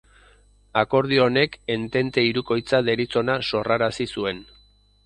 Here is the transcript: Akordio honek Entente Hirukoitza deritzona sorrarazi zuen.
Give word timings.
Akordio 0.81 1.27
honek 1.27 1.59
Entente 1.75 2.25
Hirukoitza 2.29 2.81
deritzona 2.89 3.39
sorrarazi 3.53 4.11
zuen. 4.19 4.43